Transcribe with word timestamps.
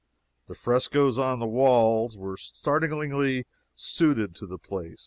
The 0.47 0.55
frescoes 0.55 1.19
on 1.19 1.37
the 1.37 1.45
walls 1.45 2.17
were 2.17 2.35
startlingly 2.35 3.45
suited 3.75 4.33
to 4.37 4.47
the 4.47 4.57
place. 4.57 4.97